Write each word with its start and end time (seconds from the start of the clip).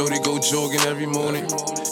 Shorty 0.00 0.18
go 0.20 0.38
jogging 0.38 0.80
every 0.88 1.04
morning. 1.04 1.44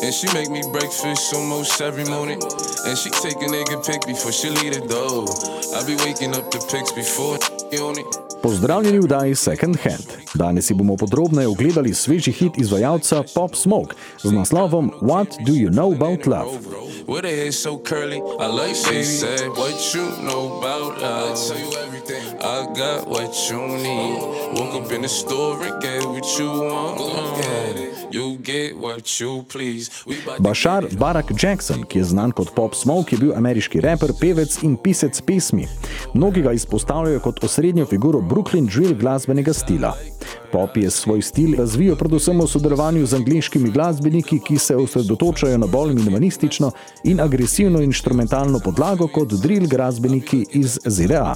And 0.00 0.14
she 0.14 0.32
make 0.32 0.48
me 0.48 0.62
breakfast 0.70 1.34
almost 1.34 1.80
every 1.80 2.04
morning. 2.04 2.40
And 2.86 2.96
she 2.96 3.10
take 3.10 3.34
a 3.34 3.48
nigga 3.50 3.84
pic 3.84 4.06
before 4.06 4.30
she 4.30 4.48
leave 4.48 4.74
the 4.74 4.86
door. 4.86 5.26
I 5.74 5.84
be 5.84 5.96
waking 6.04 6.36
up 6.36 6.48
the 6.52 6.64
pics 6.70 6.92
before 6.92 7.34
on 7.82 7.98
it. 7.98 8.25
Pozdravljeni 8.46 8.98
v 8.98 9.06
Daji 9.06 9.34
Second 9.34 9.76
Hand. 9.82 10.06
Danes 10.34 10.66
si 10.66 10.74
bomo 10.74 10.96
podrobneje 10.96 11.48
ogledali 11.48 11.94
sveži 11.94 12.32
hit 12.32 12.52
izvajalca 12.58 13.22
Pop 13.34 13.54
Smoke 13.54 13.94
z 14.22 14.32
naslovom 14.32 14.90
What 15.02 15.26
Do 15.46 15.52
You 15.52 15.70
Know 15.70 15.94
About 15.94 16.26
Love? 16.26 16.86
With 17.08 17.24
her 17.24 17.36
hair 17.36 17.52
so 17.52 17.78
curly, 17.78 18.18
I 18.40 18.46
like 18.46 18.74
she 18.74 19.04
said, 19.04 19.48
What 19.48 19.94
you 19.94 20.06
know 20.26 20.58
about 20.58 21.00
love? 21.00 21.30
I 21.30 21.48
tell 21.48 21.58
you 21.58 21.70
everything. 21.86 22.22
I 22.42 22.66
got 22.74 23.06
what 23.06 23.30
you 23.50 23.62
need. 23.62 24.18
Woke 24.58 24.74
up 24.74 24.92
in 24.92 25.02
the 25.02 25.08
store 25.08 25.62
and 25.62 25.82
get 25.82 26.02
what 26.04 26.26
you 26.38 26.50
want. 26.50 26.98
Get 27.36 27.76
it. 27.78 28.14
You 28.14 28.38
get 28.42 28.76
what 28.78 29.20
you 29.20 29.44
please. 29.48 29.90
We 30.06 30.16
bout 30.26 30.36
to 30.36 30.42
Bashar 30.42 30.82
Barack 30.98 31.30
Jackson, 31.38 31.84
ki 31.86 31.98
je 31.98 32.04
znan 32.04 32.32
kot 32.32 32.54
Pop 32.54 32.74
Smoke, 32.74 33.14
je 33.14 33.18
bil 33.18 33.32
ameriški 33.38 33.80
raper, 33.80 34.10
pevec 34.20 34.58
in 34.62 34.76
pisec 34.76 35.20
pesmi. 35.26 35.68
Mnogi 36.14 36.42
ga 36.42 36.52
izpostavljajo 36.52 37.20
kot 37.20 37.44
osrednjo 37.44 37.86
figuro 37.86 38.20
Brooklyn 38.36 38.66
drill 38.66 38.94
glasbenega 38.94 39.52
stila. 39.52 39.94
Pop 40.52 40.76
je 40.76 40.90
svoj 40.90 41.22
stil 41.22 41.54
razvijal 41.56 41.96
predvsem 41.96 42.40
v 42.40 42.46
sodelovanju 42.46 43.06
z 43.06 43.16
angliškimi 43.16 43.70
glasbeniki, 43.70 44.40
ki 44.44 44.58
se 44.58 44.76
osredotočajo 44.76 45.58
na 45.58 45.66
bolj 45.66 45.94
minimalistično 45.94 46.70
in 47.04 47.20
agresivno 47.20 47.80
instrumentalno 47.80 48.60
podlago 48.60 49.08
kot 49.08 49.32
drill 49.32 49.68
glasbeniki 49.68 50.44
iz 50.52 50.78
ZDA. 50.84 51.34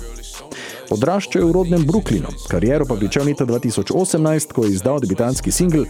Odraščal 0.90 1.42
je 1.42 1.48
v 1.48 1.56
rodnem 1.56 1.86
Brooklynu, 1.88 2.36
kariero 2.52 2.84
pa 2.84 3.00
pričel 3.00 3.24
leta 3.32 3.48
2018, 3.48 4.52
ko 4.52 4.68
je 4.68 4.76
izdal 4.76 5.00
debitanski 5.00 5.52
singel 5.52 5.88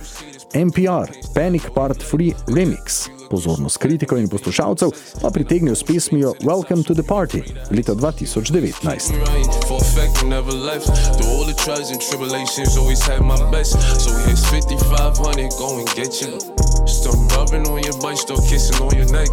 NPR 0.55 1.11
Panic 1.35 1.73
Part 1.75 2.07
3 2.13 2.35
Remix. 2.55 3.09
Pozornost 3.31 3.79
kritikov 3.79 4.19
in 4.19 4.29
poslušalcev 4.29 4.91
pa 5.23 5.31
pritegnil 5.31 5.75
s 5.75 5.85
pesmijo 5.87 6.35
Welcome 6.43 6.83
to 6.83 6.95
the 6.95 7.03
Party 7.03 7.43
leta 7.71 7.95
2019. 7.95 9.15
right 9.19 9.53
for 9.69 9.79
a 9.79 9.85
fact 9.95 10.25
I 10.25 10.29
never 10.29 10.53
left. 10.53 10.91
Through 11.17 11.31
all 11.31 11.47
the 11.47 11.55
trials 11.65 11.91
and 11.91 12.01
tribulations, 12.11 12.77
always 12.79 13.03
had 13.07 13.21
my 13.23 13.39
best. 13.55 13.73
So 14.03 14.11
here's 14.27 14.43
5500, 14.51 15.51
go 15.59 15.79
and 15.79 15.89
get 15.95 16.13
you. 16.23 16.33
Start 16.87 17.19
rubbing 17.37 17.65
on 17.71 17.79
your 17.87 17.97
butt, 18.03 18.19
start 18.19 18.41
kissing 18.51 18.83
on 18.83 18.91
your 18.99 19.11
neck. 19.13 19.31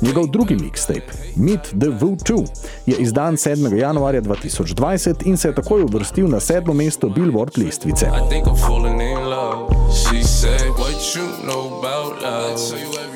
Njegov 0.00 0.26
drugi 0.30 0.56
mixtape, 0.56 1.12
Meet 1.36 1.60
the 1.80 1.88
Voo 1.88 2.16
2, 2.16 2.46
je 2.86 2.96
izdan 2.96 3.36
7. 3.36 3.76
januarja 3.78 4.20
2020 4.20 5.14
in 5.24 5.36
se 5.36 5.48
je 5.48 5.54
takoj 5.54 5.82
uvrstil 5.82 6.28
na 6.28 6.40
sedmo 6.40 6.74
mesto 6.74 7.08
Billboard 7.08 7.58
lestvice. 7.58 8.06
I 8.06 8.28
think 8.30 8.46
I'm 8.46 8.56
falling 8.66 9.00
in 9.00 9.18
love. 9.18 9.74
She 9.92 10.24
said, 10.24 10.68
What 10.78 11.16
you 11.16 11.26
know 11.44 11.78
about 11.78 12.22
love? 12.22 13.09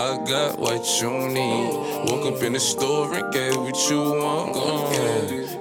I 0.00 0.16
got 0.16 0.58
what 0.58 1.02
you 1.02 1.10
need. 1.28 1.70
Woke 2.08 2.32
up 2.32 2.42
in 2.42 2.52
the 2.52 2.60
store 2.60 3.14
and 3.14 3.32
get 3.32 3.54
what 3.56 3.76
you 3.90 4.00
want. 4.00 4.56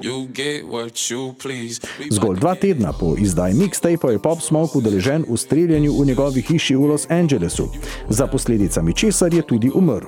You 0.02 0.28
get 0.34 0.66
what 0.68 1.12
you 1.12 1.34
please. 1.44 1.82
Zgolj 2.12 2.40
dva 2.40 2.56
tedna 2.56 2.94
po 2.94 3.16
izdaji 3.18 3.54
mixtapea 3.54 4.12
je 4.12 4.20
Pop 4.20 4.42
Smoke 4.42 4.78
udeležen 4.78 5.26
v 5.30 5.38
streljanju 5.38 5.92
v 5.92 6.06
njegovi 6.06 6.42
hiši 6.42 6.76
v 6.76 6.88
Los 6.88 7.10
Angelesu, 7.10 7.68
za 8.10 8.28
posledicami 8.28 8.94
česar 8.94 9.34
je 9.34 9.42
tudi 9.42 9.72
umrl. 9.76 10.08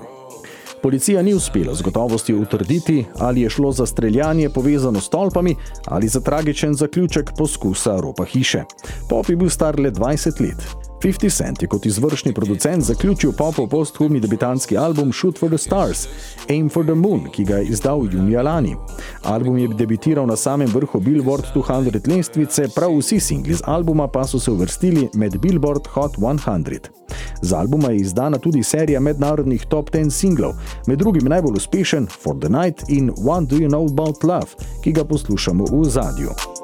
Policija 0.82 1.22
ni 1.22 1.34
uspela 1.34 1.76
z 1.76 1.82
gotovostjo 1.82 2.40
utrditi, 2.40 3.06
ali 3.20 3.42
je 3.42 3.50
šlo 3.50 3.72
za 3.72 3.86
streljanje 3.86 4.50
povezano 4.50 5.02
s 5.02 5.10
tolpami 5.10 5.56
ali 5.86 6.08
za 6.08 6.20
tragičen 6.20 6.74
zaključek 6.74 7.32
poskusa 7.38 8.00
ropa 8.00 8.26
hiše. 8.26 8.64
Pop 9.10 9.30
je 9.30 9.36
bil 9.36 9.50
star 9.50 9.80
le 9.80 9.92
20 9.92 10.42
let. 10.42 10.81
50 11.02 11.38
Cent 11.38 11.62
je 11.62 11.68
kot 11.68 11.86
izvršni 11.86 12.34
producent 12.34 12.84
zaključil 12.84 13.32
popov 13.32 13.68
posthumni 13.68 14.20
debitanski 14.20 14.78
album 14.78 15.12
Shoot 15.14 15.40
for 15.40 15.50
the 15.50 15.58
Stars, 15.58 16.08
Aim 16.50 16.70
for 16.70 16.86
the 16.86 16.94
Moon, 16.96 17.26
ki 17.32 17.44
ga 17.44 17.56
je 17.56 17.66
izdal 17.66 18.06
junija 18.12 18.42
lani. 18.42 18.76
Album 19.24 19.58
je 19.58 19.68
debitiral 19.68 20.28
na 20.28 20.36
samem 20.36 20.68
vrhu 20.74 21.00
Billboard 21.00 21.44
200 21.56 22.16
lestvice, 22.16 22.68
prav 22.76 22.98
vsi 22.98 23.20
singli 23.20 23.54
z 23.54 23.62
albuma 23.66 24.08
pa 24.08 24.28
so 24.28 24.40
se 24.40 24.52
uvrstili 24.52 25.10
med 25.14 25.38
Billboard 25.38 25.88
Hot 25.88 26.18
100. 26.18 26.80
Z 27.42 27.54
albuma 27.54 27.90
je 27.90 27.98
izdana 27.98 28.38
tudi 28.38 28.64
serija 28.64 29.00
mednarodnih 29.00 29.66
top 29.66 29.90
10 29.90 30.10
singlov, 30.10 30.54
med 30.88 31.00
drugim 31.00 31.26
najbolj 31.26 31.58
uspešen 31.58 32.08
For 32.08 32.40
the 32.40 32.50
Night 32.50 32.90
in 32.90 33.12
What 33.12 33.48
Do 33.48 33.56
You 33.56 33.70
Know 33.70 33.92
About 33.92 34.24
Love, 34.24 34.48
ki 34.84 34.92
ga 34.92 35.04
poslušamo 35.04 35.66
v 35.72 35.90
zadju. 35.90 36.61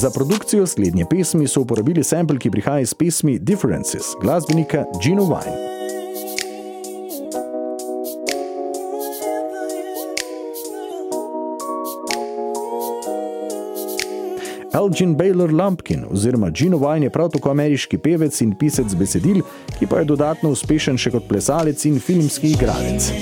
Za 0.00 0.10
produkcijo 0.10 0.66
slednje 0.66 1.04
pesmi 1.10 1.48
so 1.48 1.60
uporabili 1.60 2.04
sample, 2.04 2.38
ki 2.38 2.50
prihaja 2.50 2.80
iz 2.80 2.94
pesmi 2.94 3.38
Differences 3.38 4.02
glasbenika 4.22 4.84
Gino 5.02 5.22
Wine. 5.22 5.56
Elgin 14.74 15.16
Baylor 15.16 15.52
Lumpkin 15.52 16.04
oziroma 16.10 16.50
Gino 16.50 16.78
Wine 16.78 17.02
je 17.02 17.10
prav 17.10 17.28
tako 17.28 17.50
ameriški 17.50 17.98
pevec 17.98 18.40
in 18.40 18.56
pisec 18.58 18.94
besedil, 18.94 19.42
ki 19.78 19.86
pa 19.86 19.98
je 19.98 20.04
dodatno 20.04 20.50
uspešen 20.50 20.96
še 20.96 21.10
kot 21.10 21.28
plesalec 21.28 21.84
in 21.84 22.00
filmski 22.00 22.54
igralec. 22.56 23.12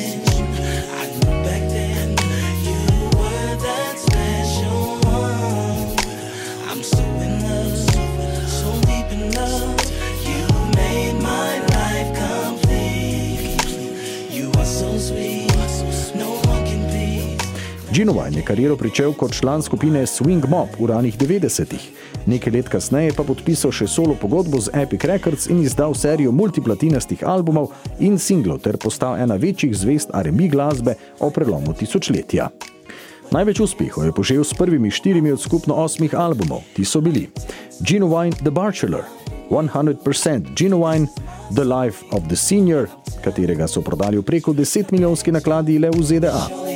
Gino 17.98 18.12
Wine 18.12 18.36
je 18.36 18.42
kariero 18.42 18.76
pričel 18.76 19.12
kot 19.12 19.32
član 19.32 19.62
skupine 19.62 20.06
Swing 20.06 20.48
Mob 20.48 20.68
v 20.78 20.86
ranih 20.86 21.18
90-ih. 21.18 21.88
Nekaj 22.26 22.52
let 22.52 22.68
kasneje 22.68 23.10
pa 23.16 23.24
podpisal 23.26 23.74
še 23.74 23.88
solo 23.90 24.14
pogodbo 24.14 24.60
z 24.62 24.70
Epic 24.78 25.02
Records 25.10 25.48
in 25.50 25.64
izdal 25.66 25.98
serijo 25.98 26.30
multiplatinastih 26.30 27.26
albumov 27.26 27.72
in 27.98 28.14
singlov 28.18 28.62
ter 28.62 28.78
postal 28.78 29.18
ena 29.18 29.34
večjih 29.34 29.74
zvest 29.74 30.14
R&B 30.14 30.46
glasbe 30.46 30.94
o 31.18 31.30
prelomu 31.34 31.74
tisočletja. 31.74 32.52
Največ 33.28 33.60
uspehov 33.60 34.08
je 34.08 34.12
požel 34.12 34.40
s 34.44 34.56
prvimi 34.56 34.90
štirimi 34.90 35.32
od 35.32 35.40
skupno 35.40 35.74
osmih 35.74 36.14
albumov. 36.16 36.64
Ti 36.72 36.84
so 36.84 37.00
bili 37.00 37.28
Gino 37.84 38.08
Wine 38.08 38.32
The 38.40 38.50
Bachelor, 38.50 39.04
100% 39.50 40.56
Gino 40.56 40.78
Wine, 40.80 41.06
The 41.54 41.64
Life 41.64 42.04
of 42.12 42.24
the 42.28 42.36
Senior, 42.36 42.88
katerega 43.24 43.68
so 43.68 43.84
prodali 43.84 44.16
v 44.16 44.24
preko 44.24 44.52
10 44.52 44.92
milijonski 44.92 45.32
nakladi 45.32 45.78
le 45.78 45.90
v 45.92 46.02
ZDA. 46.02 46.67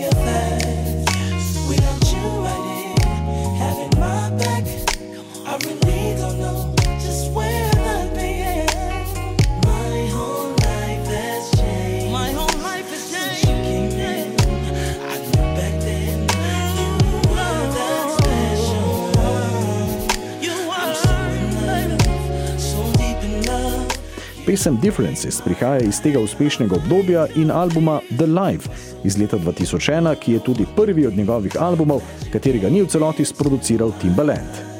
Pesem 24.53 24.77
Differences 24.77 25.41
prihaja 25.41 25.81
iz 25.81 25.97
tega 26.05 26.21
uspešnega 26.21 26.77
obdobja 26.77 27.23
in 27.41 27.51
albuma 27.51 28.01
The 28.19 28.27
Live 28.27 28.69
iz 29.05 29.17
leta 29.17 29.39
2001, 29.39 30.15
ki 30.21 30.33
je 30.33 30.43
tudi 30.45 30.67
prvi 30.77 31.07
od 31.07 31.17
njegovih 31.17 31.57
albumov, 31.61 32.03
katerega 32.33 32.69
ni 32.69 32.83
v 32.83 32.91
celoti 32.93 33.25
sproduciral 33.25 33.97
Timbaland. 34.03 34.72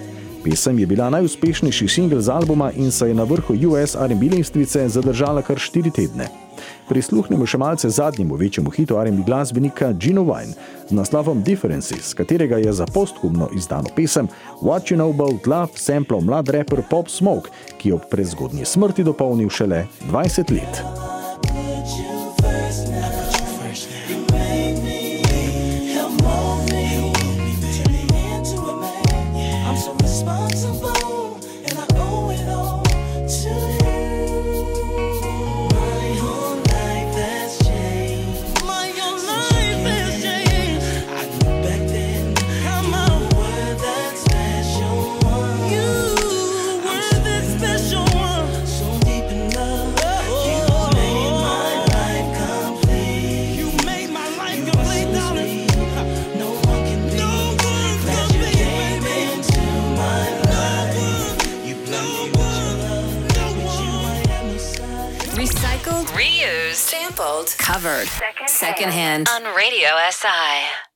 Pesem 0.45 0.79
je 0.79 0.87
bila 0.87 1.11
najuspešnejši 1.11 1.89
singl 1.89 2.19
z 2.19 2.29
albuma 2.29 2.73
in 2.73 2.91
se 2.91 3.09
je 3.09 3.15
na 3.15 3.23
vrhu 3.25 3.55
US 3.71 3.95
R&B 3.95 4.27
lestvice 4.37 4.89
zadržala 4.89 5.43
kar 5.43 5.59
štiri 5.59 5.91
tedne. 5.91 6.27
Prisluhnemo 6.89 7.47
še 7.47 7.59
malce 7.59 7.91
zadnjemu 7.91 8.37
večjemu 8.37 8.71
hitu 8.71 8.99
R&B 8.99 9.23
glasbenika 9.27 9.93
Gino 9.93 10.25
Wine 10.27 10.55
z 10.89 10.93
naslovom 10.99 11.43
Differences, 11.43 12.15
katerega 12.15 12.59
je 12.59 12.73
za 12.73 12.87
posthumno 12.87 13.49
izdano 13.55 13.89
pesem 13.97 14.29
What 14.61 14.91
You 14.91 14.99
Know 14.99 15.15
About 15.15 15.47
Love 15.47 15.79
samplal 15.79 16.21
mlad 16.21 16.49
raper 16.49 16.83
Pop 16.91 17.09
Smoke, 17.09 17.51
ki 17.79 17.89
je 17.89 17.95
ob 17.95 18.11
prezgodnji 18.11 18.67
smrti 18.67 19.05
dopolnil 19.05 19.49
šele 19.49 19.87
20 20.11 20.53
let. 20.53 21.02
Reused, 66.23 66.75
sampled, 66.75 67.49
covered. 67.59 68.07
Secondhand 68.47 69.29
on 69.29 69.43
Radio 69.57 69.89
SI. 70.11 70.92